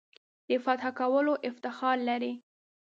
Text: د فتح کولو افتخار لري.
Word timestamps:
د 0.47 0.49
فتح 0.63 0.85
کولو 0.99 1.33
افتخار 1.49 1.97
لري. 2.09 2.33